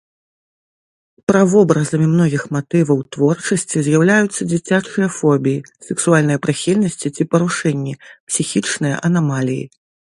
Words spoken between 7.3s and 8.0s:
парушэнні,